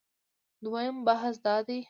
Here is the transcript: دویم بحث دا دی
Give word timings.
دویم 0.63 0.97
بحث 1.07 1.35
دا 1.45 1.55
دی 1.67 1.77